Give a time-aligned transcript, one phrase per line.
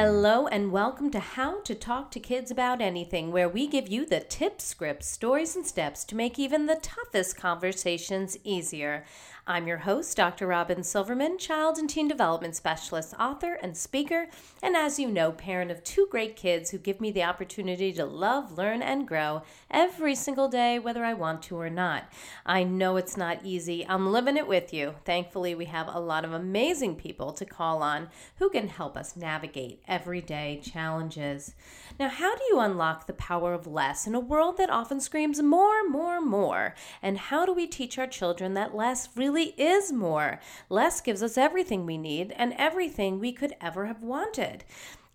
[0.00, 4.06] Hello, and welcome to How to Talk to Kids About Anything, where we give you
[4.06, 9.04] the tips, scripts, stories, and steps to make even the toughest conversations easier.
[9.50, 10.46] I'm your host, Dr.
[10.46, 14.26] Robin Silverman, child and teen development specialist, author, and speaker,
[14.62, 18.04] and as you know, parent of two great kids who give me the opportunity to
[18.04, 19.40] love, learn, and grow
[19.70, 22.12] every single day, whether I want to or not.
[22.44, 23.86] I know it's not easy.
[23.88, 24.96] I'm living it with you.
[25.06, 29.16] Thankfully, we have a lot of amazing people to call on who can help us
[29.16, 31.54] navigate everyday challenges.
[31.98, 35.40] Now, how do you unlock the power of less in a world that often screams
[35.40, 36.74] more, more, more?
[37.00, 40.40] And how do we teach our children that less really really is more.
[40.68, 44.64] Less gives us everything we need and everything we could ever have wanted.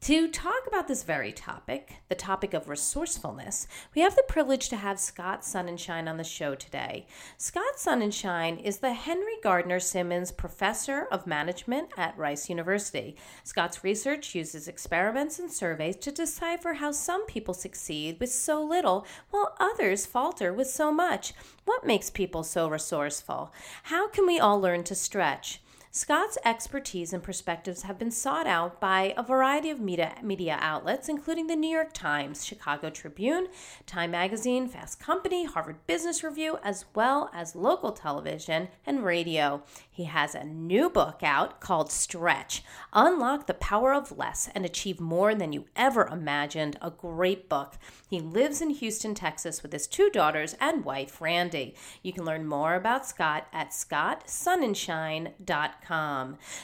[0.04, 4.76] To talk about this very topic, the topic of resourcefulness, we have the privilege to
[4.76, 7.08] have Scott Sonenshein on the show today.
[7.38, 13.16] Scott Sonenshein is the Henry Gardner Symonds Professor of Management at Rice University.
[13.46, 19.08] Scott's research uses experiments and surveys to decipher how some people succeed with so little
[19.30, 21.34] while others falter with so much.
[21.64, 23.54] What makes people so resourceful?
[23.84, 25.62] How can we all learn to stretch?
[25.96, 31.08] Scott's expertise and perspectives have been sought out by a variety of media, media outlets,
[31.08, 33.46] including the New York Times, Chicago Tribune,
[33.86, 39.62] Time Magazine, Fast Company, Harvard Business Review, as well as local television and radio.
[39.88, 45.00] He has a new book out called Stretch Unlock the Power of Less and Achieve
[45.00, 46.76] More Than You Ever Imagined.
[46.82, 47.76] A great book.
[48.10, 51.76] He lives in Houston, Texas with his two daughters and wife, Randy.
[52.02, 53.76] You can learn more about Scott at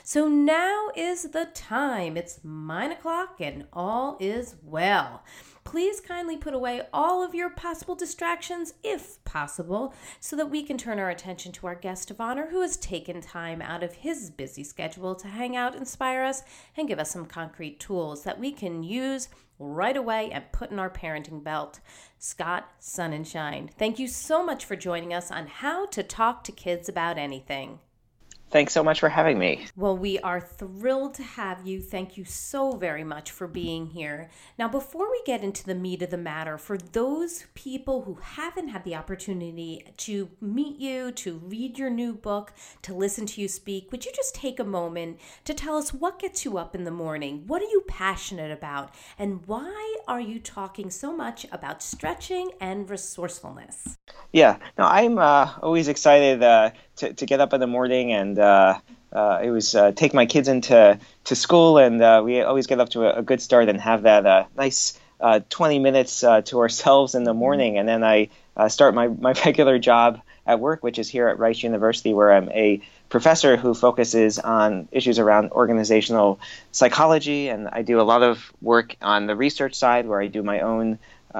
[0.03, 2.17] So now is the time.
[2.17, 5.23] It's nine o'clock and all is well
[5.69, 10.79] please kindly put away all of your possible distractions, if possible, so that we can
[10.79, 14.31] turn our attention to our guest of honor who has taken time out of his
[14.31, 16.41] busy schedule to hang out, inspire us,
[16.75, 20.79] and give us some concrete tools that we can use right away and put in
[20.79, 21.79] our parenting belt.
[22.17, 26.89] Scott Sonenshein, thank you so much for joining us on How to Talk to Kids
[26.89, 27.79] About Anything.
[28.51, 29.67] Thanks so much for having me.
[29.75, 31.81] Well, we are thrilled to have you.
[31.81, 34.29] Thank you so very much for being here.
[34.57, 38.69] Now, before we get into the meat of the matter, for those people who haven't
[38.69, 42.51] had the opportunity to meet you, to read your new book,
[42.81, 46.17] to listen to you speak, would you just take a moment to tell us what
[46.17, 47.43] gets you up in the morning?
[47.45, 48.95] What are you passionate about?
[49.19, 53.97] And why are you talking so much about stretching and resourcefulness?
[54.31, 56.41] Yeah, no, I'm uh, always excited.
[56.41, 58.79] Uh, to, to get up in the morning and uh,
[59.11, 62.79] uh, it was uh, take my kids into to school, and uh, we always get
[62.79, 66.41] up to a, a, good start and have that uh, nice uh, 20 minutes uh,
[66.41, 67.39] to ourselves in the mm-hmm.
[67.39, 68.29] morning, and then I
[68.67, 72.49] start my, my regular job at work, which is here at Rice University, where I'm
[72.51, 76.39] a professor who focuses on issues around organizational
[76.71, 80.43] psychology, and I do a lot of work on the research side, where I do
[80.43, 80.99] my own.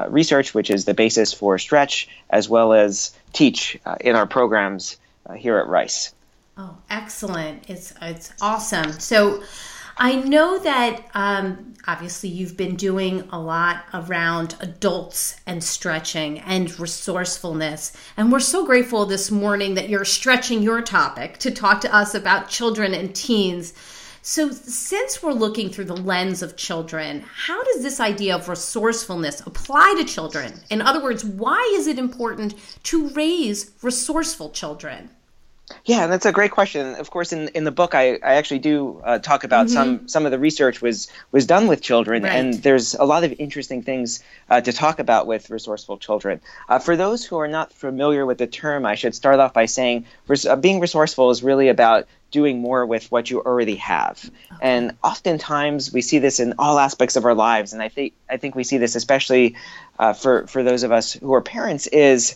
[0.10, 4.98] research, which is the basis for Stretch, as well as teach in our programs
[5.30, 6.14] uh, here at Rice.
[6.58, 7.70] Oh, excellent!
[7.70, 8.94] It's it's awesome.
[8.94, 9.44] So.
[10.02, 16.80] I know that um, obviously you've been doing a lot around adults and stretching and
[16.80, 17.92] resourcefulness.
[18.16, 22.16] And we're so grateful this morning that you're stretching your topic to talk to us
[22.16, 23.74] about children and teens.
[24.22, 29.42] So, since we're looking through the lens of children, how does this idea of resourcefulness
[29.42, 30.62] apply to children?
[30.70, 32.54] In other words, why is it important
[32.84, 35.10] to raise resourceful children?
[35.86, 36.96] Yeah, that's a great question.
[36.96, 39.74] Of course, in, in the book, I, I actually do uh, talk about mm-hmm.
[39.74, 42.32] some some of the research was was done with children, right.
[42.32, 46.42] and there's a lot of interesting things uh, to talk about with resourceful children.
[46.68, 49.66] Uh, for those who are not familiar with the term, I should start off by
[49.66, 54.30] saying res- uh, being resourceful is really about doing more with what you already have.
[54.62, 58.38] And oftentimes we see this in all aspects of our lives, and I think I
[58.38, 59.56] think we see this especially
[59.98, 62.36] uh, for for those of us who are parents is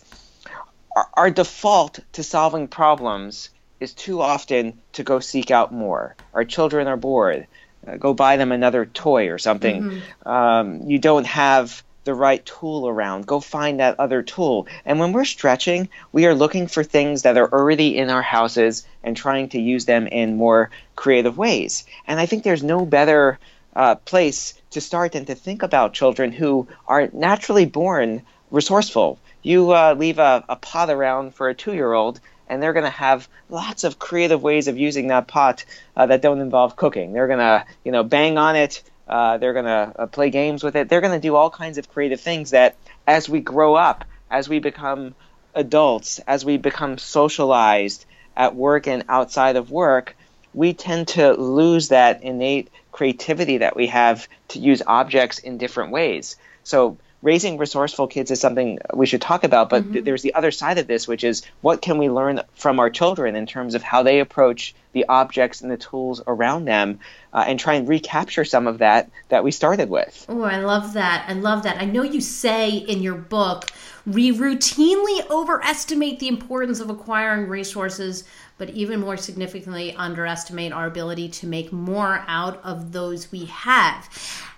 [1.16, 3.50] our, default to solving problems
[3.80, 6.16] is too often to go seek out more.
[6.32, 7.46] Our children are bored.
[7.86, 9.82] Uh, go buy them another toy or something.
[9.82, 10.28] Mm-hmm.
[10.28, 13.26] Um, you don't have the right tool around.
[13.26, 14.66] Go find that other tool.
[14.84, 18.86] And when we're stretching, we are looking for things that are already in our houses
[19.02, 21.84] and trying to use them in more creative ways.
[22.06, 23.38] And I think there's no better
[23.74, 29.18] uh, place to start than to think about children who are naturally born resourceful.
[29.44, 32.18] You uh, leave a, a pot around for a two year old,
[32.48, 35.64] and they're going to have lots of creative ways of using that pot
[35.94, 37.12] uh, that don't involve cooking.
[37.12, 38.82] They're going to, you know, bang on it.
[39.06, 40.88] Uh, they're going to uh, play games with it.
[40.88, 42.74] They're going to do all kinds of creative things that,
[43.06, 45.14] as we grow up, as we become
[45.54, 50.16] adults, as we become socialized at work and outside of work,
[50.54, 55.90] we tend to lose that innate creativity that we have to use objects in different
[55.90, 56.36] ways.
[56.62, 59.92] So raising resourceful kids is something we should talk about, but mm-hmm.
[59.94, 62.90] th- there's the other side of this, which is what can we learn from our
[62.90, 67.00] children in terms of how they approach the objects and the tools around them
[67.32, 70.26] uh, and try and recapture some of that that we started with.
[70.28, 71.24] Oh, I love that.
[71.26, 71.80] I love that.
[71.80, 73.70] I know you say in your book,
[74.06, 78.24] we routinely overestimate the importance of acquiring resources,
[78.58, 84.10] but even more significantly, underestimate our ability to make more out of those we have.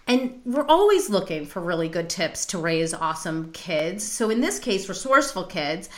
[0.07, 4.05] And we're always looking for really good tips to raise awesome kids.
[4.05, 5.89] So, in this case, resourceful kids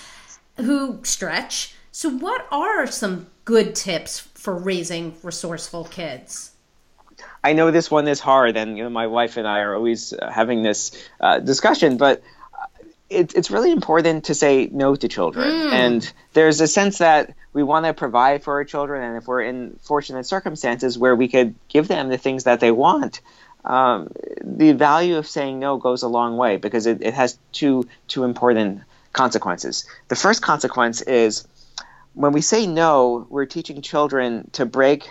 [0.56, 1.74] who stretch.
[1.92, 6.52] So, what are some good tips for raising resourceful kids?
[7.44, 10.12] I know this one is hard, and you know my wife and I are always
[10.12, 11.96] uh, having this uh, discussion.
[11.98, 12.22] But
[12.54, 12.66] uh,
[13.10, 15.72] it, it's really important to say no to children, mm.
[15.72, 19.42] and there's a sense that we want to provide for our children, and if we're
[19.42, 23.20] in fortunate circumstances where we could give them the things that they want,
[23.64, 24.10] um,
[24.42, 28.24] the value of saying no goes a long way because it, it has two two
[28.24, 28.82] important
[29.12, 29.86] consequences.
[30.08, 31.46] The first consequence is
[32.14, 35.08] when we say no, we're teaching children to break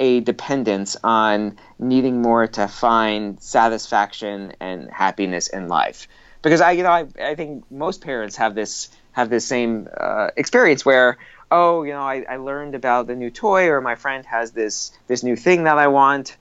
[0.00, 6.08] a dependence on needing more to find satisfaction and happiness in life.
[6.42, 10.30] Because I, you know, I, I think most parents have this have this same uh,
[10.36, 11.18] experience where,
[11.50, 14.90] oh, you know, I, I learned about the new toy, or my friend has this
[15.06, 16.36] this new thing that I want.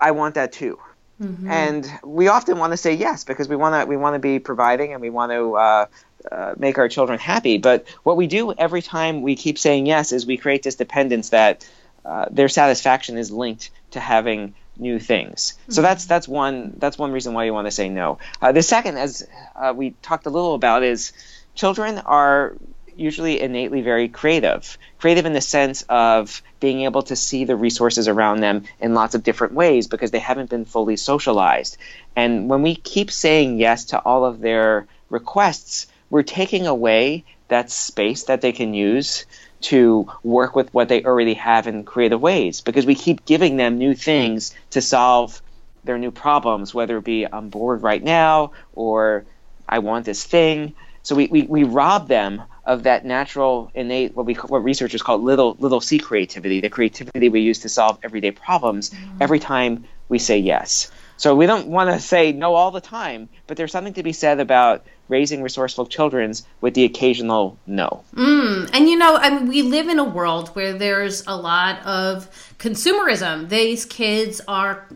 [0.00, 0.78] I want that too.
[1.20, 1.50] Mm-hmm.
[1.50, 4.38] And we often want to say yes because we want to we want to be
[4.38, 5.86] providing and we want to uh,
[6.30, 7.58] uh, make our children happy.
[7.58, 11.30] But what we do every time we keep saying yes is we create this dependence
[11.30, 11.68] that
[12.04, 15.58] uh, their satisfaction is linked to having new things.
[15.62, 15.72] Mm-hmm.
[15.72, 18.18] So that's that's one that's one reason why you want to say no.
[18.40, 21.12] Uh, the second, as uh, we talked a little about, is
[21.54, 22.54] children are
[23.00, 24.76] usually innately very creative.
[24.98, 29.14] Creative in the sense of being able to see the resources around them in lots
[29.14, 31.78] of different ways because they haven't been fully socialized.
[32.14, 37.70] And when we keep saying yes to all of their requests, we're taking away that
[37.70, 39.26] space that they can use
[39.60, 43.78] to work with what they already have in creative ways because we keep giving them
[43.78, 45.42] new things to solve
[45.84, 49.24] their new problems, whether it be I'm bored right now or
[49.68, 50.74] I want this thing.
[51.02, 55.18] So we, we, we rob them of that natural innate what we what researchers call
[55.18, 59.18] little little c creativity, the creativity we use to solve everyday problems mm-hmm.
[59.20, 60.90] every time we say yes.
[61.16, 64.12] So we don't want to say no all the time, but there's something to be
[64.12, 68.04] said about raising resourceful children's with the occasional no.
[68.14, 71.84] Mm, and you know, I mean, we live in a world where there's a lot
[71.84, 73.48] of consumerism.
[73.48, 74.86] These kids are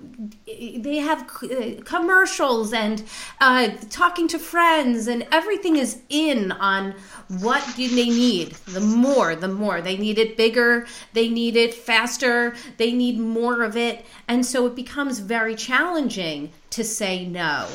[0.46, 3.02] they have uh, commercials and
[3.40, 6.94] uh, talking to friends, and everything is in on
[7.40, 8.50] what do they need.
[8.66, 13.62] The more, the more they need it bigger, they need it faster, they need more
[13.62, 17.66] of it, and so it becomes very challenging to say no.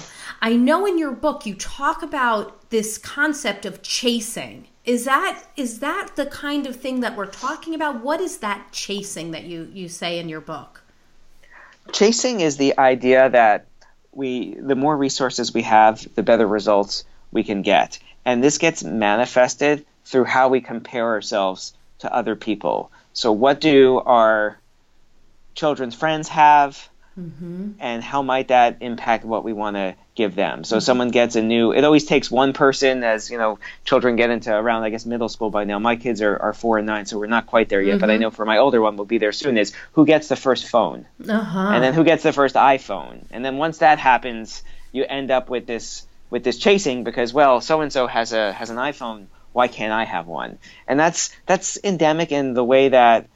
[0.41, 4.67] I know in your book you talk about this concept of chasing.
[4.89, 8.03] Is that is that the kind of thing that we're talking about?
[8.03, 10.81] What is that chasing that you you say in your book?
[11.91, 13.67] Chasing is the idea that
[14.11, 17.99] we the more resources we have, the better results we can get.
[18.25, 22.91] And this gets manifested through how we compare ourselves to other people.
[23.13, 24.57] So what do our
[25.53, 26.89] children's friends have?
[27.19, 27.71] Mm-hmm.
[27.79, 30.63] And how might that impact what we want to give them?
[30.63, 30.81] So mm-hmm.
[30.81, 31.73] someone gets a new.
[31.73, 35.29] It always takes one person, as you know, children get into around I guess middle
[35.29, 35.79] school by now.
[35.79, 37.93] My kids are, are four and nine, so we're not quite there yet.
[37.93, 37.99] Mm-hmm.
[37.99, 38.21] But I mm-hmm.
[38.21, 39.57] know for my older one, we'll be there soon.
[39.57, 41.71] Is who gets the first phone, uh-huh.
[41.73, 45.49] and then who gets the first iPhone, and then once that happens, you end up
[45.49, 49.25] with this with this chasing because well, so and so has a has an iPhone.
[49.51, 50.59] Why can't I have one?
[50.87, 53.27] And that's that's endemic in the way that.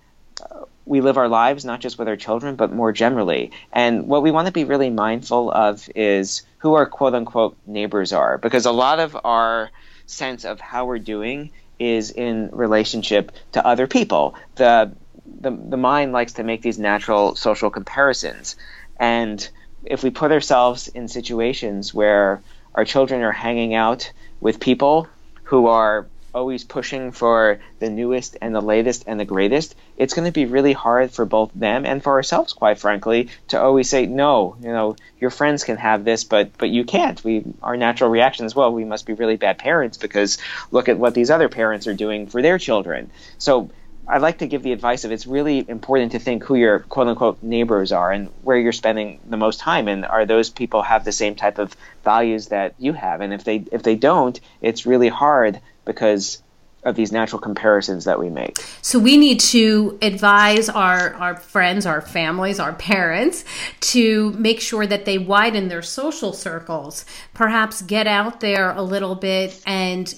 [0.41, 3.51] Uh, we live our lives, not just with our children, but more generally.
[3.71, 8.11] And what we want to be really mindful of is who our quote unquote neighbors
[8.13, 9.71] are, because a lot of our
[10.05, 14.35] sense of how we're doing is in relationship to other people.
[14.55, 14.91] The,
[15.39, 18.55] the, the mind likes to make these natural social comparisons.
[18.97, 19.47] And
[19.85, 22.41] if we put ourselves in situations where
[22.75, 25.07] our children are hanging out with people
[25.43, 30.25] who are always pushing for the newest and the latest and the greatest, it's going
[30.25, 34.05] to be really hard for both them and for ourselves, quite frankly, to always say
[34.05, 34.55] no.
[34.61, 37.23] You know, your friends can have this, but but you can't.
[37.23, 40.37] We our natural reaction is well, we must be really bad parents because
[40.71, 43.11] look at what these other parents are doing for their children.
[43.37, 43.69] So
[44.05, 47.07] I like to give the advice of it's really important to think who your quote
[47.07, 51.05] unquote neighbors are and where you're spending the most time and are those people have
[51.05, 54.85] the same type of values that you have and if they if they don't it's
[54.85, 56.41] really hard because
[56.83, 58.59] of these natural comparisons that we make.
[58.81, 63.45] So we need to advise our our friends, our families, our parents
[63.79, 69.15] to make sure that they widen their social circles, perhaps get out there a little
[69.15, 70.13] bit and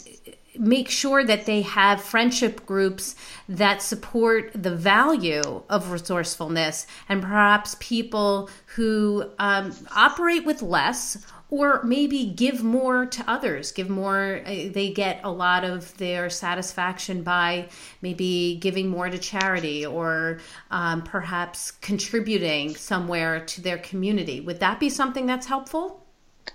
[0.58, 3.16] make sure that they have friendship groups
[3.48, 11.84] that support the value of resourcefulness and perhaps people who um, operate with less or
[11.84, 17.24] maybe give more to others give more uh, they get a lot of their satisfaction
[17.24, 17.68] by
[18.02, 20.40] maybe giving more to charity or
[20.72, 26.02] um, perhaps contributing somewhere to their community would that be something that's helpful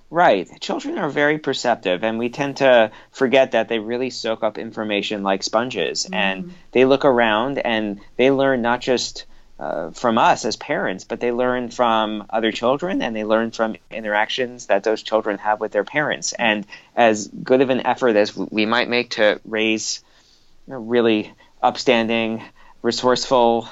[0.09, 0.49] Right.
[0.61, 5.23] Children are very perceptive, and we tend to forget that they really soak up information
[5.23, 6.05] like sponges.
[6.05, 6.15] Mm-hmm.
[6.15, 9.27] And they look around and they learn not just
[9.61, 13.77] uh, from us as parents, but they learn from other children and they learn from
[13.91, 16.33] interactions that those children have with their parents.
[16.33, 20.03] And as good of an effort as we might make to raise
[20.67, 22.43] you know, really upstanding,
[22.81, 23.69] resourceful,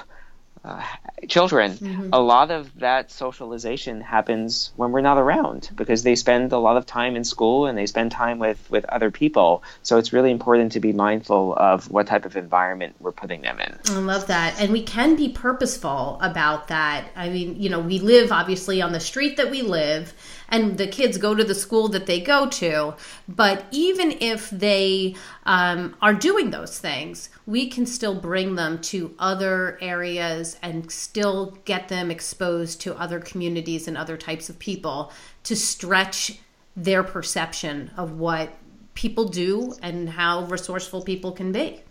[0.63, 0.83] uh,
[1.27, 2.09] children, mm-hmm.
[2.13, 6.77] a lot of that socialization happens when we're not around because they spend a lot
[6.77, 9.63] of time in school and they spend time with, with other people.
[9.83, 13.59] So it's really important to be mindful of what type of environment we're putting them
[13.59, 13.77] in.
[13.89, 14.59] I love that.
[14.59, 17.09] And we can be purposeful about that.
[17.15, 20.13] I mean, you know, we live obviously on the street that we live
[20.49, 22.95] and the kids go to the school that they go to.
[23.27, 25.15] But even if they
[25.45, 31.57] um, are doing those things, we can still bring them to other areas and still
[31.65, 35.11] get them exposed to other communities and other types of people
[35.43, 36.39] to stretch
[36.75, 38.53] their perception of what
[38.93, 41.81] people do and how resourceful people can be.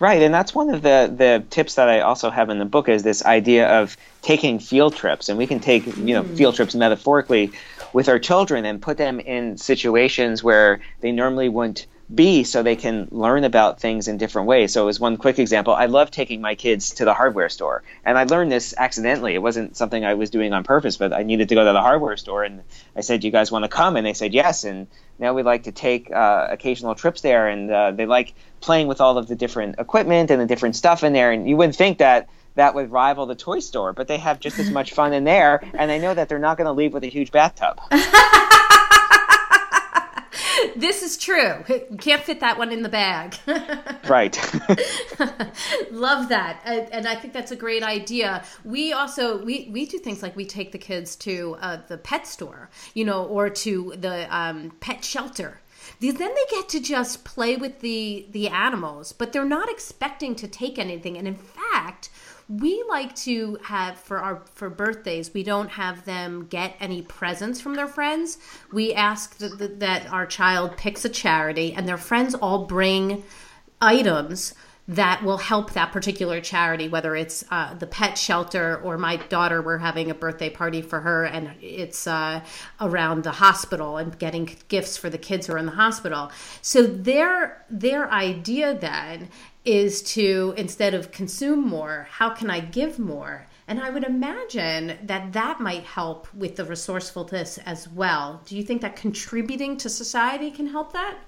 [0.00, 2.88] Right, and that's one of the the tips that I also have in the book
[2.88, 6.76] is this idea of taking field trips, and we can take you know field trips
[6.76, 7.50] metaphorically
[7.92, 12.76] with our children and put them in situations where they normally wouldn't be so they
[12.76, 14.72] can learn about things in different ways.
[14.72, 17.82] So, as one quick example, I love taking my kids to the hardware store.
[18.04, 19.34] And I learned this accidentally.
[19.34, 21.82] It wasn't something I was doing on purpose, but I needed to go to the
[21.82, 22.44] hardware store.
[22.44, 22.62] And
[22.96, 23.96] I said, you guys want to come?
[23.96, 24.64] And they said, Yes.
[24.64, 24.86] And
[25.18, 27.48] now we like to take uh, occasional trips there.
[27.48, 31.04] And uh, they like playing with all of the different equipment and the different stuff
[31.04, 31.30] in there.
[31.30, 32.28] And you wouldn't think that
[32.58, 35.62] that would rival the toy store, but they have just as much fun in there,
[35.74, 37.80] and they know that they're not going to leave with a huge bathtub.
[40.76, 41.64] this is true.
[41.68, 43.36] You can't fit that one in the bag.
[44.08, 44.36] right.
[45.92, 48.44] Love that, and I think that's a great idea.
[48.64, 52.26] We also we we do things like we take the kids to uh, the pet
[52.26, 55.60] store, you know, or to the um, pet shelter
[56.00, 60.46] then they get to just play with the the animals but they're not expecting to
[60.46, 62.10] take anything and in fact
[62.48, 67.60] we like to have for our for birthdays we don't have them get any presents
[67.60, 68.38] from their friends
[68.72, 73.22] we ask that, that our child picks a charity and their friends all bring
[73.80, 74.54] items
[74.88, 79.60] that will help that particular charity, whether it's uh, the pet shelter or my daughter,
[79.60, 82.40] we're having a birthday party for her and it's uh,
[82.80, 86.32] around the hospital and getting gifts for the kids who are in the hospital.
[86.62, 89.28] So their their idea then
[89.68, 93.46] is to instead of consume more, how can I give more?
[93.66, 98.40] And I would imagine that that might help with the resourcefulness as well.
[98.46, 101.18] Do you think that contributing to society can help that?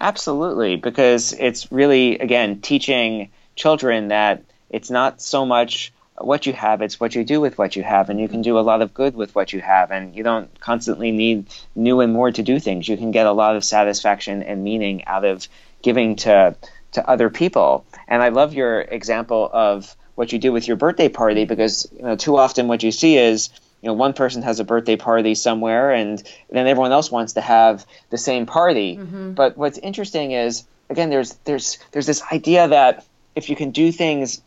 [0.00, 6.82] Absolutely, because it's really, again, teaching children that it's not so much what you have,
[6.82, 8.92] it's what you do with what you have, and you can do a lot of
[8.92, 12.58] good with what you have, and you don't constantly need new and more to do
[12.58, 12.88] things.
[12.88, 15.46] You can get a lot of satisfaction and meaning out of
[15.80, 16.56] giving to
[16.92, 17.84] to other people.
[18.06, 22.02] And I love your example of what you do with your birthday party because you
[22.02, 23.50] know, too often what you see is
[23.82, 27.40] you know one person has a birthday party somewhere and then everyone else wants to
[27.40, 29.32] have the same party mm-hmm.
[29.32, 33.04] but what's interesting is again there's there's there's this idea that
[33.36, 34.42] if you can do things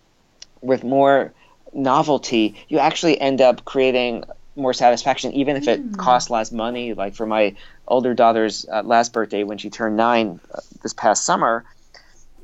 [0.62, 1.34] with more
[1.74, 4.26] novelty you actually end up creating
[4.58, 5.98] more satisfaction even if it mm.
[5.98, 7.56] costs less money like for my
[7.88, 11.64] older daughter's uh, last birthday when she turned 9 uh, this past summer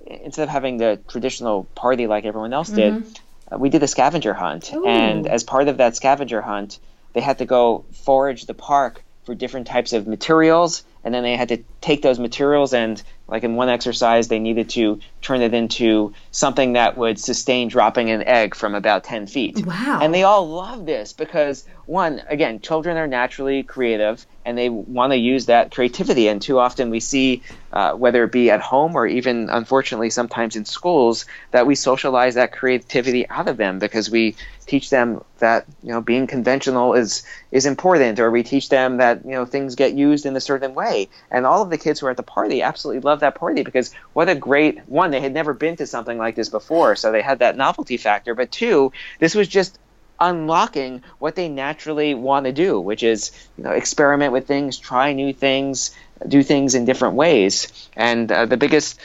[0.10, 3.88] instead of having the traditional party like everyone else did mm-hmm uh, we did a
[3.88, 4.86] scavenger hunt, Ooh.
[4.86, 6.80] and as part of that scavenger hunt,
[7.14, 11.36] they had to go forage the park for different types of materials, and then they
[11.36, 15.54] had to take those materials and like in one exercise, they needed to turn it
[15.54, 19.66] into something that would sustain dropping an egg from about 10 feet.
[19.66, 20.00] Wow.
[20.02, 25.14] And they all loved this because, one, again, children are naturally creative and they want
[25.14, 26.28] to use that creativity.
[26.28, 30.58] And too often we see, uh, whether it be at home or even unfortunately sometimes
[30.58, 35.66] in schools, that we socialize that creativity out of them because we teach them that
[35.82, 39.76] you know being conventional is is important, or we teach them that you know things
[39.76, 41.08] get used in a certain way.
[41.32, 43.94] And all of the kids who are at the party absolutely love that party because
[44.14, 45.12] what a great one!
[45.12, 48.36] They had never been to something like this before, so they had that novelty factor.
[48.36, 49.80] But two, this was just
[50.20, 55.14] unlocking what they naturally want to do, which is you know experiment with things, try
[55.14, 55.96] new things,
[56.28, 57.90] do things in different ways.
[57.96, 59.00] And uh, the biggest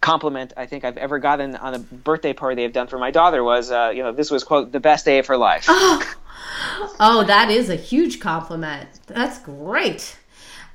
[0.00, 3.44] compliment I think I've ever gotten on a birthday party I've done for my daughter
[3.44, 5.66] was, uh, you know, this was quote the best day of her life.
[5.68, 6.14] Oh,
[7.00, 8.88] oh that is a huge compliment.
[9.06, 10.16] That's great.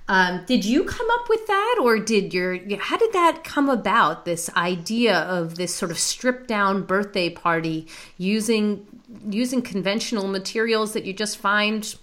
[0.08, 4.26] Um, did you come up with that, or did your how did that come about?
[4.26, 8.86] This idea of this sort of stripped down birthday party using
[9.30, 11.96] using conventional materials that you just find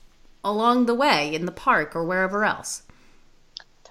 [0.44, 2.82] along the way in the park or wherever else.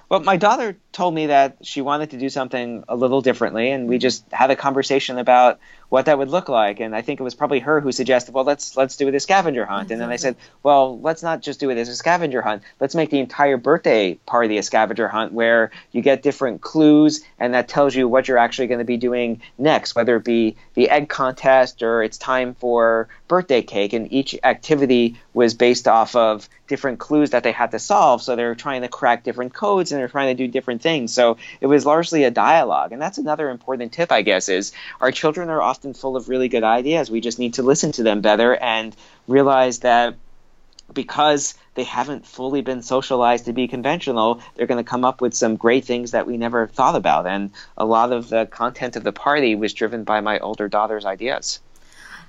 [0.09, 3.87] Well, my daughter told me that she wanted to do something a little differently, and
[3.87, 5.59] we just had a conversation about
[5.91, 6.79] what that would look like.
[6.79, 9.23] And I think it was probably her who suggested, well, let's let's do it as
[9.23, 9.91] scavenger hunt.
[9.91, 9.93] Exactly.
[9.93, 12.63] And then I said, well, let's not just do it as a scavenger hunt.
[12.79, 17.53] Let's make the entire birthday party a scavenger hunt where you get different clues and
[17.53, 20.89] that tells you what you're actually going to be doing next, whether it be the
[20.89, 23.91] egg contest or it's time for birthday cake.
[23.91, 28.21] And each activity was based off of different clues that they had to solve.
[28.21, 31.13] So they're trying to crack different codes and they're trying to do different things.
[31.13, 32.91] So it was largely a dialogue.
[32.91, 36.29] And that's another important tip, I guess, is our children are often often full of
[36.29, 37.09] really good ideas.
[37.09, 38.95] We just need to listen to them better and
[39.27, 40.15] realize that
[40.93, 45.33] because they haven't fully been socialized to be conventional, they're going to come up with
[45.33, 47.25] some great things that we never thought about.
[47.25, 51.05] And a lot of the content of the party was driven by my older daughter's
[51.05, 51.59] ideas.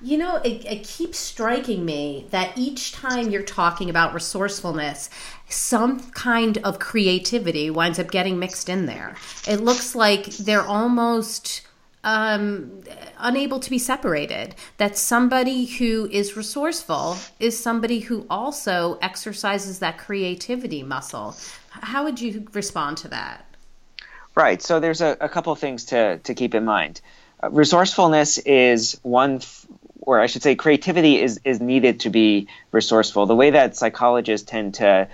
[0.02, 5.08] You know, it, it, keeps striking me that each time you're talking about resourcefulness,
[5.48, 9.14] some kind of creativity winds up getting mixed in there.
[9.46, 11.62] It looks like they're almost
[12.04, 12.82] um,
[13.18, 14.54] unable to be separated.
[14.78, 21.36] That somebody who is resourceful is somebody who also exercises that creativity muscle.
[21.70, 23.46] How would you respond to that?
[24.34, 24.62] Right.
[24.62, 27.00] So there's a, a couple things to, to keep in mind.
[27.42, 29.40] Uh, resourcefulness is one,
[30.02, 33.26] or I should say, creativity is, is needed to be resourceful.
[33.26, 35.08] The way that psychologists tend to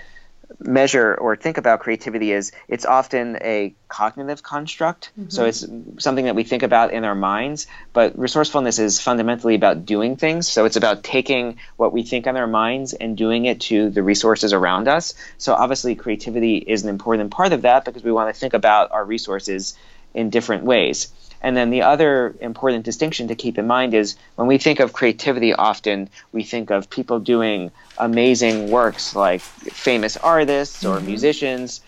[0.59, 5.11] measure or think about creativity is it's often a cognitive construct.
[5.18, 5.29] Mm-hmm.
[5.29, 5.66] So it's
[5.98, 7.66] something that we think about in our minds.
[7.92, 10.48] But resourcefulness is fundamentally about doing things.
[10.48, 14.03] So it's about taking what we think in our minds and doing it to the
[14.03, 15.14] resources around us.
[15.37, 18.90] So obviously, creativity is an important part of that because we want to think about
[18.90, 19.77] our resources
[20.14, 21.12] in different ways.
[21.40, 24.92] And then the other important distinction to keep in mind is when we think of
[24.92, 31.07] creativity, often we think of people doing amazing works like famous artists or mm-hmm.
[31.07, 31.81] musicians.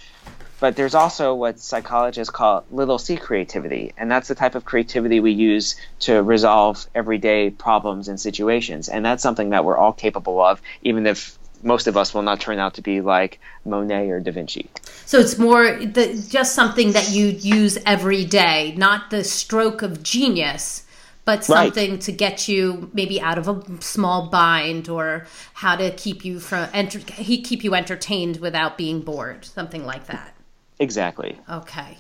[0.61, 3.95] But there's also what psychologists call little c creativity.
[3.97, 8.89] And that's the type of creativity we use to resolve everyday problems and situations.
[8.89, 12.41] And that's something that we're all capable of, even if most of us will not
[12.41, 14.71] turn out to be like Monet or Da Vinci.
[15.05, 20.03] So it's more the, just something that you use every day, not the stroke of
[20.03, 20.87] genius,
[21.25, 22.01] but something right.
[22.01, 26.69] to get you maybe out of a small bind or how to keep you from
[26.73, 30.35] enter, keep you entertained without being bored, something like that.
[30.79, 31.39] Exactly.
[31.49, 31.99] Okay.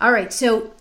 [0.00, 0.32] All right.
[0.32, 0.74] So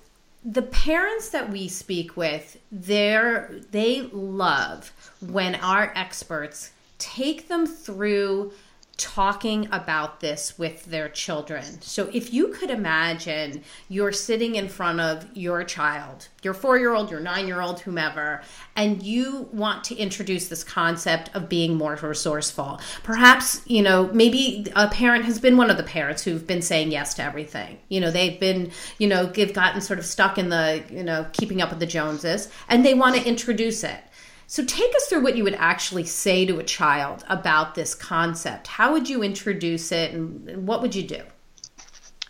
[0.43, 6.71] the parents that we speak with, they're they love when our experts
[7.05, 8.51] take them through
[8.97, 11.81] talking about this with their children.
[11.81, 17.19] So if you could imagine you're sitting in front of your child, your 4-year-old, your
[17.19, 18.41] 9-year-old, whomever,
[18.77, 22.79] and you want to introduce this concept of being more resourceful.
[23.03, 26.89] Perhaps, you know, maybe a parent has been one of the parents who've been saying
[26.89, 27.77] yes to everything.
[27.89, 31.27] You know, they've been, you know, they've gotten sort of stuck in the, you know,
[31.33, 33.99] keeping up with the Joneses and they want to introduce it.
[34.47, 38.67] So, take us through what you would actually say to a child about this concept.
[38.67, 41.21] How would you introduce it, and what would you do?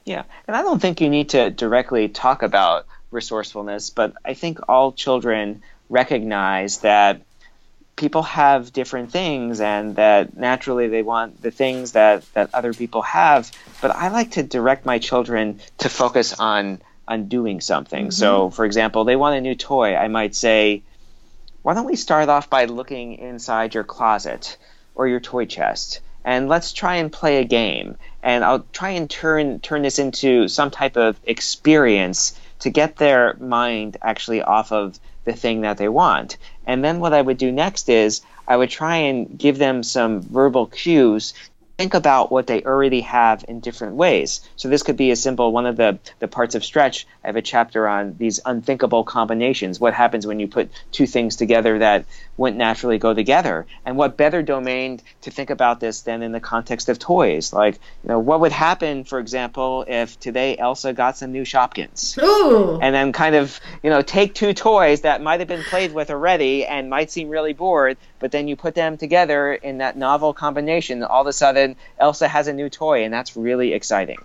[0.06, 4.60] Yeah, and I don't think you need to directly talk about resourcefulness, but I think
[4.70, 7.22] all children recognize that
[7.96, 13.02] people have different things and that naturally they want the things that, that other people
[13.02, 13.52] have.
[13.82, 18.06] But I like to direct my children to focus on on doing something.
[18.06, 18.12] Mm-hmm.
[18.12, 19.96] So, for example, they want a new toy.
[19.96, 20.82] I might say,
[21.66, 24.56] why don't we start off by looking inside your closet
[24.94, 27.98] or your toy chest and let's try and play a game.
[28.22, 33.34] And I'll try and turn turn this into some type of experience to get their
[33.40, 36.38] mind actually off of the thing that they want.
[36.68, 40.22] And then what I would do next is I would try and give them some
[40.22, 41.34] verbal cues
[41.78, 44.48] think about what they already have in different ways.
[44.56, 47.06] So this could be a simple one of the, the parts of stretch.
[47.24, 49.80] I have a chapter on these unthinkable combinations.
[49.80, 52.06] What happens when you put two things together that
[52.38, 53.66] wouldn't naturally go together?
[53.86, 57.52] And what better domain to think about this than in the context of toys?
[57.52, 62.22] Like, you know, what would happen, for example, if today Elsa got some new Shopkins?
[62.22, 62.80] Ooh.
[62.82, 66.10] And then kind of, you know, take two toys that might have been played with
[66.10, 70.34] already and might seem really bored, but then you put them together in that novel
[70.34, 74.20] combination, all of a sudden Elsa has a new toy, and that's really exciting.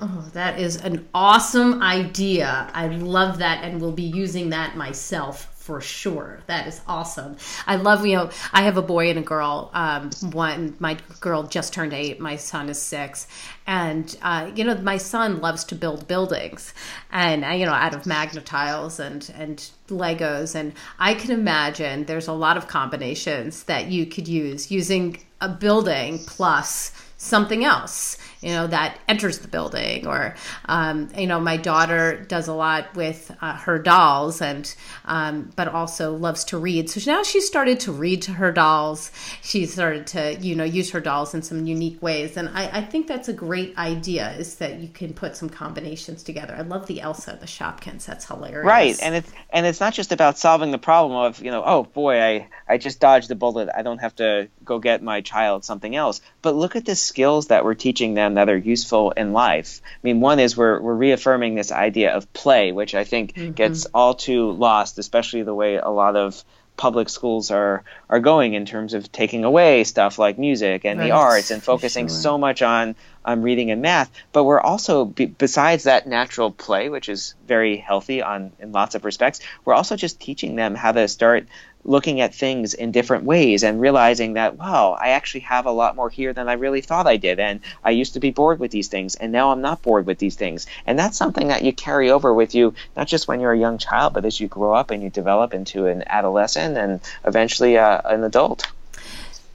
[0.00, 2.68] Oh, that is an awesome idea.
[2.74, 6.40] I love that, and will be using that myself for sure.
[6.46, 7.38] That is awesome.
[7.66, 9.70] I love, you know, I have a boy and a girl.
[9.72, 12.20] Um, one, my girl just turned eight.
[12.20, 13.26] My son is six.
[13.66, 16.74] And, uh, you know, my son loves to build buildings
[17.10, 20.54] and, uh, you know, out of Magna-Tiles and, and Legos.
[20.54, 25.48] And I can imagine there's a lot of combinations that you could use using a
[25.48, 30.34] building plus something else you know that enters the building or
[30.66, 34.74] um, you know my daughter does a lot with uh, her dolls and
[35.06, 36.90] um, but also loves to read.
[36.90, 39.10] So now she's started to read to her dolls.
[39.42, 42.36] She's started to you know use her dolls in some unique ways.
[42.36, 46.22] And I, I think that's a great idea is that you can put some combinations
[46.22, 46.54] together.
[46.54, 48.04] I love the elsa the shopkins.
[48.04, 48.66] That's hilarious.
[48.66, 48.98] Right.
[49.02, 52.20] And it's and it's not just about solving the problem of you know oh boy
[52.20, 53.70] i i just dodged a bullet.
[53.74, 56.20] I don't have to go get my child something else.
[56.42, 59.80] But look at the skills that we're teaching them are useful in life.
[59.84, 63.52] I mean, one is we're, we're reaffirming this idea of play, which I think mm-hmm.
[63.52, 66.44] gets all too lost, especially the way a lot of
[66.76, 71.06] public schools are are going in terms of taking away stuff like music and right.
[71.06, 72.16] the arts and focusing sure.
[72.16, 77.08] so much on on reading and math but we're also besides that natural play which
[77.08, 81.06] is very healthy on in lots of respects we're also just teaching them how to
[81.06, 81.46] start
[81.84, 85.96] looking at things in different ways and realizing that, wow, I actually have a lot
[85.96, 87.38] more here than I really thought I did.
[87.38, 90.18] And I used to be bored with these things, and now I'm not bored with
[90.18, 90.66] these things.
[90.86, 93.78] And that's something that you carry over with you, not just when you're a young
[93.78, 98.00] child, but as you grow up and you develop into an adolescent and eventually uh,
[98.04, 98.70] an adult.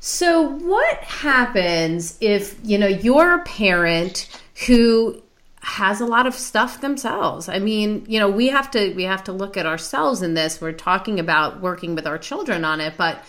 [0.02, 4.30] So, what happens if, you know, you're a parent
[4.66, 5.22] who
[5.62, 7.50] has a lot of stuff themselves.
[7.50, 10.62] I mean, you know, we have to we have to look at ourselves in this.
[10.62, 13.24] We're talking about working with our children on it, but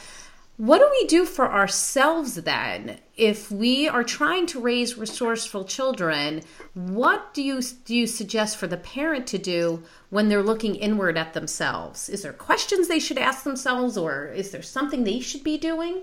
[0.61, 6.43] what do we do for ourselves then if we are trying to raise resourceful children?
[6.75, 11.17] What do you do you suggest for the parent to do when they're looking inward
[11.17, 12.11] at themselves?
[12.11, 16.03] Is there questions they should ask themselves or is there something they should be doing?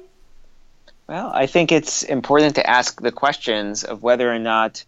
[1.08, 4.84] Well, I think it's important to ask the questions of whether or not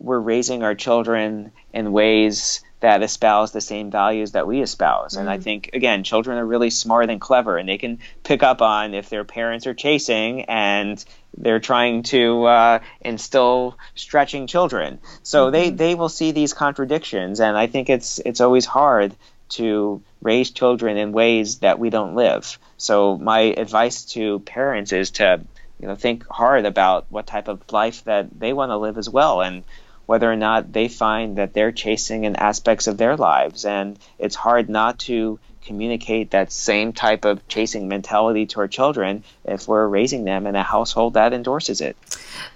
[0.00, 5.14] we're raising our children in ways that espouse the same values that we espouse.
[5.14, 5.20] Mm.
[5.20, 5.42] And I mm.
[5.42, 9.10] think, again, children are really smart and clever, and they can pick up on if
[9.10, 11.04] their parents are chasing and
[11.36, 14.98] they're trying to uh, instill stretching children.
[15.22, 15.52] So mm-hmm.
[15.52, 19.14] they, they will see these contradictions, and I think it's it's always hard
[19.50, 22.58] to raise children in ways that we don't live.
[22.78, 25.40] So my advice to parents is to
[25.80, 29.08] you know think hard about what type of life that they want to live as
[29.08, 29.64] well and
[30.10, 33.64] whether or not they find that they're chasing in aspects of their lives.
[33.64, 39.22] And it's hard not to communicate that same type of chasing mentality to our children
[39.44, 41.96] if we're raising them in a household that endorses it.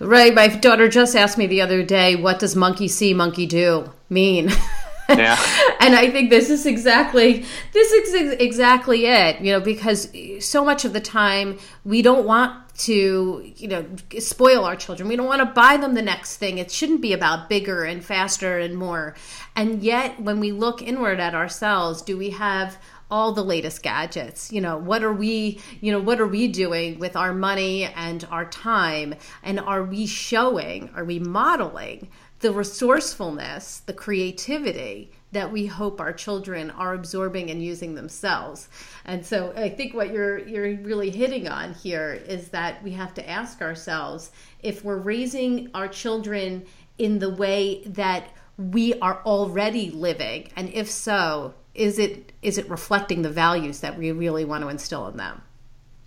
[0.00, 0.34] Right.
[0.34, 4.50] My daughter just asked me the other day, what does monkey see, monkey do mean?
[5.06, 5.38] Yeah.
[5.80, 10.86] and I think this is exactly this is exactly it, you know, because so much
[10.86, 13.86] of the time we don't want to you know
[14.18, 15.08] spoil our children.
[15.08, 16.58] We don't want to buy them the next thing.
[16.58, 19.14] It shouldn't be about bigger and faster and more.
[19.54, 22.78] And yet when we look inward at ourselves do we have
[23.10, 24.52] all the latest gadgets?
[24.52, 28.26] You know what are we you know what are we doing with our money and
[28.30, 29.14] our time?
[29.42, 32.08] And are we showing are we modeling
[32.44, 38.68] the resourcefulness the creativity that we hope our children are absorbing and using themselves.
[39.06, 43.14] And so I think what you're you're really hitting on here is that we have
[43.14, 44.30] to ask ourselves
[44.62, 46.66] if we're raising our children
[46.98, 48.28] in the way that
[48.58, 53.98] we are already living and if so is it is it reflecting the values that
[53.98, 55.42] we really want to instill in them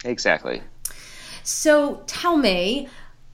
[0.06, 0.62] exactly
[1.44, 2.88] so tell me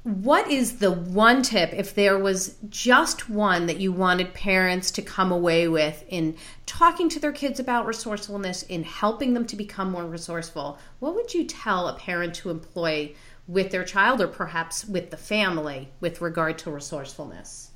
[0.04, 5.02] what is the one tip if there was just one that you wanted parents to
[5.02, 6.36] come away with in
[6.66, 11.34] talking to their kids about resourcefulness in helping them to become more resourceful what would
[11.34, 13.14] you tell a parent to employ
[13.48, 17.72] with their child or perhaps with the family with regard to resourcefulness?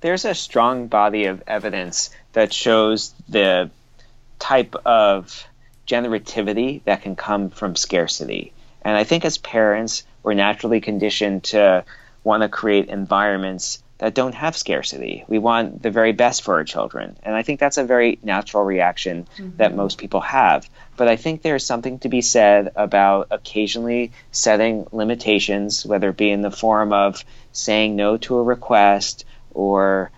[0.00, 3.70] There's a strong body of evidence that shows the
[4.38, 5.46] type of
[5.86, 8.52] generativity that can come from scarcity.
[8.82, 11.84] And I think as parents, we're naturally conditioned to
[12.24, 15.24] want to create environments that don't have scarcity.
[15.28, 17.16] We want the very best for our children.
[17.22, 19.56] And I think that's a very natural reaction mm-hmm.
[19.58, 20.68] that most people have.
[20.96, 26.30] But I think there's something to be said about occasionally setting limitations, whether it be
[26.30, 30.10] in the form of saying no to a request or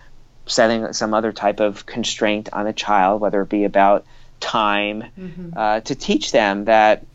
[0.47, 4.05] setting some other type of constraint on a child, whether it be about
[4.39, 5.49] time, mm-hmm.
[5.55, 7.05] uh, to teach them that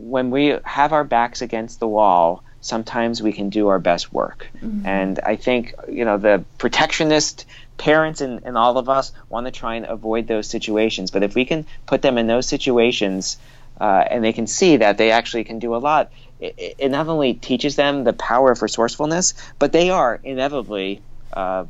[0.00, 4.48] when we have our backs against the wall, sometimes we can do our best work.
[4.56, 4.86] Mm-hmm.
[4.86, 9.50] And I think, you know, the protectionist parents and, and all of us want to
[9.50, 11.10] try and avoid those situations.
[11.10, 13.38] But if we can put them in those situations
[13.80, 17.08] uh, and they can see that they actually can do a lot, it, it, not
[17.08, 21.00] only teaches them the power of resourcefulness, but they are inevitably
[21.32, 21.64] uh,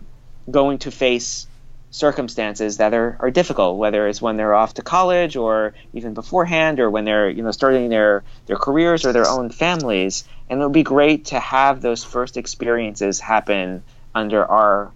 [0.51, 1.47] going to face
[1.91, 6.79] circumstances that are, are difficult, whether it's when they're off to college or even beforehand
[6.79, 10.25] or when they're you know starting their, their careers or their own families.
[10.49, 13.83] And it would be great to have those first experiences happen
[14.15, 14.93] under our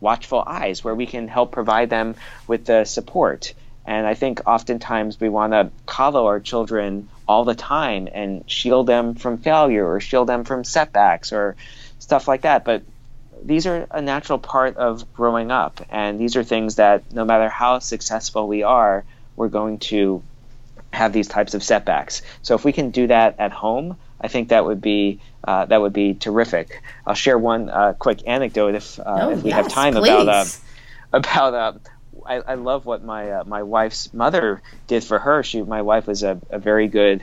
[0.00, 2.14] watchful eyes where we can help provide them
[2.46, 3.54] with the support.
[3.86, 8.86] And I think oftentimes we want to coddle our children all the time and shield
[8.86, 11.56] them from failure or shield them from setbacks or
[11.98, 12.64] stuff like that.
[12.64, 12.82] But
[13.42, 15.80] these are a natural part of growing up.
[15.90, 19.04] And these are things that no matter how successful we are,
[19.36, 20.22] we're going to
[20.92, 22.22] have these types of setbacks.
[22.42, 25.80] So if we can do that at home, I think that would be uh, that
[25.80, 26.82] would be terrific.
[27.06, 30.08] I'll share one uh, quick anecdote if, uh, oh, if we yes, have time please.
[30.08, 30.44] about uh,
[31.12, 31.54] about.
[31.54, 31.72] Uh,
[32.26, 35.42] I, I, love what my uh, my wife's mother did for her.
[35.42, 37.22] She my wife was a, a very good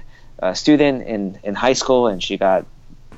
[0.53, 2.65] student in in high school, and she got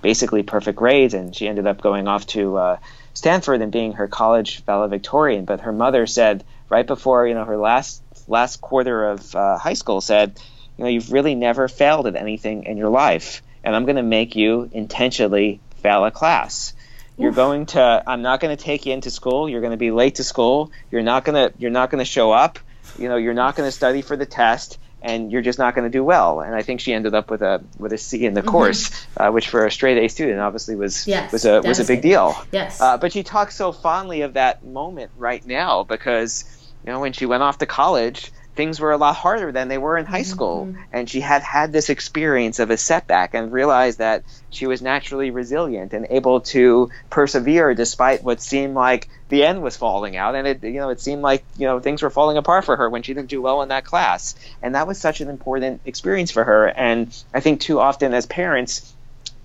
[0.07, 2.77] basically perfect grades, and she ended up going off to uh,
[3.13, 5.43] Stanford and being her college valedictorian.
[5.43, 9.73] But her mother said right before you know her last last quarter of uh, high
[9.73, 10.39] school said,
[10.77, 14.09] you know, you've really never failed at anything in your life, and I'm going to
[14.17, 16.73] make you intentionally fail a class.
[17.17, 18.01] You're going to.
[18.07, 19.49] I'm not going to take you into school.
[19.49, 20.71] You're going to be late to school.
[20.89, 21.57] You're not going to.
[21.57, 22.59] You're not going to show up.
[22.97, 25.89] You know, you're not going to study for the test and you're just not going
[25.89, 26.41] to do well.
[26.41, 28.49] And I think she ended up with a with a C in the mm-hmm.
[28.49, 31.85] course, uh, which for a straight A student obviously was yes, was a was a
[31.85, 32.35] big deal.
[32.51, 32.81] Yes.
[32.81, 36.43] Uh, but she talks so fondly of that moment right now because
[36.85, 39.77] you know when she went off to college, things were a lot harder than they
[39.77, 40.65] were in high school.
[40.65, 40.81] Mm-hmm.
[40.91, 45.31] And she had had this experience of a setback and realized that she was naturally
[45.31, 50.35] resilient and able to persevere despite what seemed like the end was falling out.
[50.35, 52.89] And it, you know, it seemed like, you know, things were falling apart for her
[52.89, 54.35] when she didn't do well in that class.
[54.61, 56.67] And that was such an important experience for her.
[56.67, 58.93] And I think too often as parents,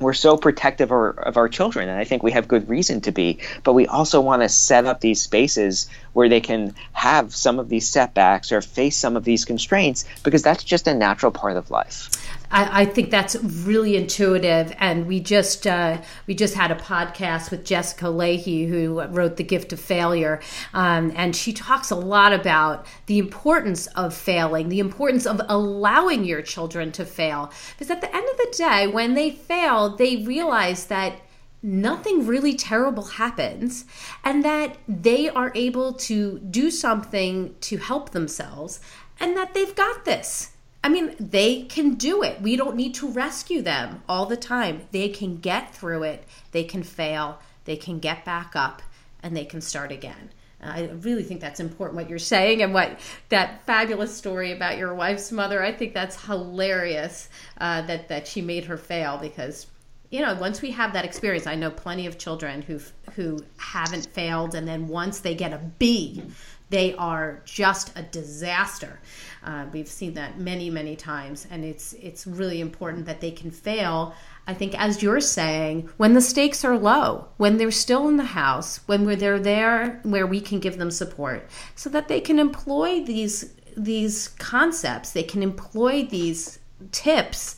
[0.00, 3.00] we're so protective of our, of our, children, and I think we have good reason
[3.02, 3.38] to be.
[3.62, 7.68] But we also want to set up these spaces where they can have some of
[7.68, 11.70] these setbacks or face some of these constraints because that's just a natural part of
[11.70, 12.09] life.
[12.52, 14.74] I, I think that's really intuitive.
[14.78, 19.44] And we just uh, we just had a podcast with Jessica Lahey, who wrote The
[19.44, 20.40] Gift of Failure,
[20.74, 26.24] um, and she talks a lot about the importance of failing, the importance of allowing
[26.24, 27.50] your children to fail.
[27.72, 31.20] Because at the end of the day, when they fail, they realize that
[31.62, 33.84] nothing really terrible happens
[34.24, 38.80] and that they are able to do something to help themselves
[39.20, 40.50] and that they've got this
[40.85, 42.42] I mean, they can do it.
[42.42, 44.88] We don't need to rescue them all the time.
[44.90, 48.83] They can get through it, they can fail, they can get back up,
[49.23, 50.31] and they can start again.
[50.62, 54.95] I really think that's important what you're saying and what that fabulous story about your
[54.95, 55.62] wife's mother.
[55.62, 59.66] I think that's hilarious uh, that that she made her fail because
[60.11, 62.79] you know once we have that experience, I know plenty of children who
[63.14, 66.23] who haven't failed and then once they get a B,
[66.72, 68.98] they are just a disaster.
[69.44, 73.50] Uh, we've seen that many, many times, and it's it's really important that they can
[73.50, 74.14] fail.
[74.46, 78.24] I think, as you're saying, when the stakes are low, when they're still in the
[78.24, 82.38] house, when we're, they're there, where we can give them support, so that they can
[82.38, 86.58] employ these these concepts, they can employ these
[86.90, 87.56] tips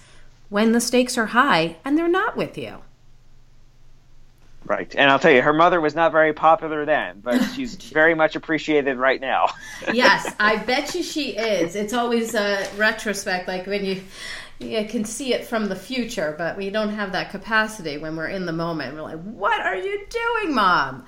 [0.48, 2.82] when the stakes are high and they're not with you.
[4.66, 4.94] Right.
[4.96, 8.34] And I'll tell you, her mother was not very popular then, but she's very much
[8.34, 9.48] appreciated right now.
[9.92, 11.76] yes, I bet you she is.
[11.76, 14.02] It's always a retrospect, like when you
[14.60, 18.28] you can see it from the future, but we don't have that capacity when we're
[18.28, 18.94] in the moment.
[18.94, 21.04] We're like, what are you doing, mom?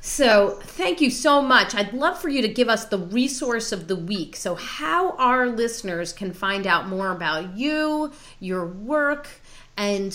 [0.00, 1.74] So, thank you so much.
[1.74, 4.36] I'd love for you to give us the resource of the week.
[4.36, 9.28] So, how our listeners can find out more about you, your work,
[9.78, 10.12] and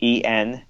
[0.00, 0.62] E N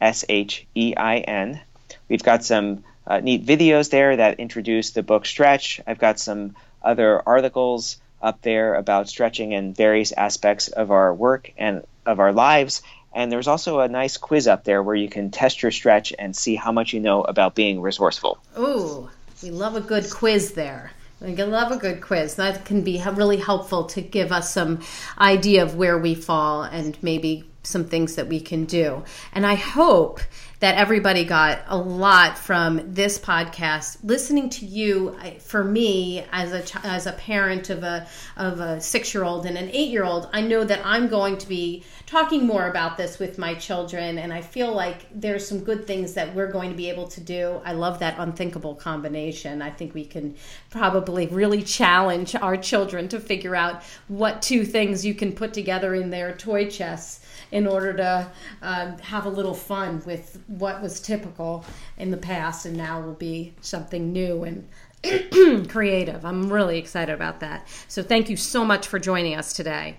[0.00, 1.60] S H E I N.
[2.08, 5.80] We've got some uh, neat videos there that introduce the book Stretch.
[5.86, 11.52] I've got some other articles up there about stretching and various aspects of our work
[11.58, 12.82] and of our lives.
[13.12, 16.34] And there's also a nice quiz up there where you can test your stretch and
[16.34, 18.38] see how much you know about being resourceful.
[18.58, 19.08] Ooh,
[19.42, 20.92] we love a good quiz there.
[21.20, 22.34] We love a good quiz.
[22.34, 24.80] That can be really helpful to give us some
[25.18, 29.04] idea of where we fall and maybe some things that we can do.
[29.32, 30.20] And I hope
[30.64, 33.98] that everybody got a lot from this podcast.
[34.02, 38.06] Listening to you, for me as a as a parent of a
[38.38, 41.36] of a six year old and an eight year old, I know that I'm going
[41.36, 45.58] to be talking more about this with my children, and I feel like there's some
[45.58, 47.60] good things that we're going to be able to do.
[47.62, 49.60] I love that unthinkable combination.
[49.60, 50.34] I think we can
[50.70, 55.94] probably really challenge our children to figure out what two things you can put together
[55.94, 57.20] in their toy chests
[57.54, 58.30] in order to
[58.62, 61.64] um, have a little fun with what was typical
[61.96, 64.68] in the past and now will be something new and
[65.68, 66.24] creative.
[66.24, 67.68] I'm really excited about that.
[67.86, 69.98] So thank you so much for joining us today.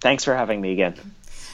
[0.00, 0.94] Thanks for having me again.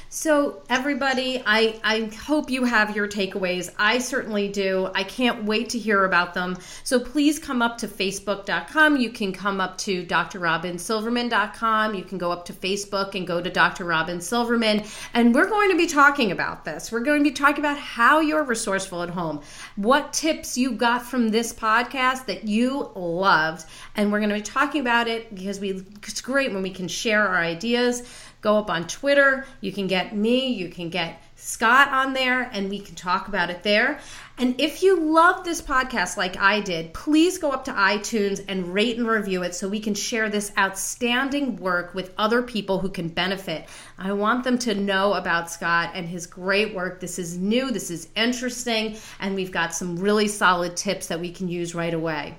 [0.09, 3.75] So, everybody, I, I hope you have your takeaways.
[3.77, 4.89] I certainly do.
[4.95, 6.57] I can't wait to hear about them.
[6.85, 8.99] So, please come up to facebook.com.
[8.99, 11.95] You can come up to drrobinsilverman.com.
[11.95, 13.85] You can go up to Facebook and go to Dr.
[13.85, 14.85] Robin Silverman.
[15.13, 16.93] And we're going to be talking about this.
[16.93, 19.41] We're going to be talking about how you're resourceful at home,
[19.75, 23.67] what tips you got from this podcast that you loved.
[23.97, 26.87] And we're going to be talking about it because we, it's great when we can
[26.87, 28.09] share our ideas
[28.47, 29.45] go up on Twitter.
[29.61, 33.51] You can get me, you can get Scott on there, and we can talk about
[33.51, 33.99] it there.
[34.39, 38.73] And if you love this podcast like I did, please go up to iTunes and
[38.73, 42.89] rate and review it so we can share this outstanding work with other people who
[42.89, 43.67] can benefit.
[43.99, 47.01] I want them to know about Scott and his great work.
[47.01, 51.33] This is new, this is interesting, and we've got some really solid tips that we
[51.33, 52.37] can use right away.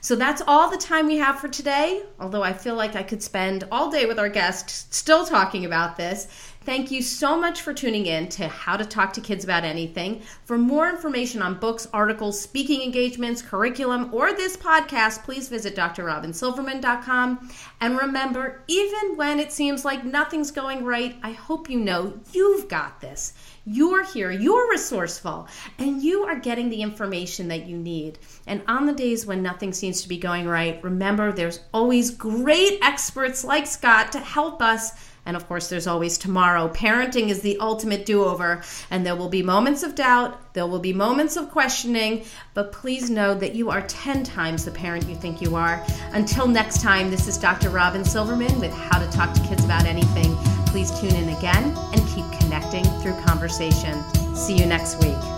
[0.00, 3.22] So that's all the time we have for today, although I feel like I could
[3.22, 6.47] spend all day with our guest still talking about this.
[6.68, 10.20] Thank you so much for tuning in to How to Talk to Kids About Anything.
[10.44, 17.50] For more information on books, articles, speaking engagements, curriculum, or this podcast, please visit drrobinsilverman.com.
[17.80, 22.68] And remember, even when it seems like nothing's going right, I hope you know you've
[22.68, 23.32] got this.
[23.64, 28.18] You're here, you're resourceful, and you are getting the information that you need.
[28.46, 32.78] And on the days when nothing seems to be going right, remember there's always great
[32.82, 34.92] experts like Scott to help us.
[35.26, 36.68] And of course, there's always tomorrow.
[36.68, 40.78] Parenting is the ultimate do over, and there will be moments of doubt, there will
[40.78, 45.14] be moments of questioning, but please know that you are 10 times the parent you
[45.14, 45.84] think you are.
[46.12, 47.70] Until next time, this is Dr.
[47.70, 50.34] Robin Silverman with How to Talk to Kids About Anything.
[50.66, 54.02] Please tune in again and keep connecting through conversation.
[54.34, 55.37] See you next week.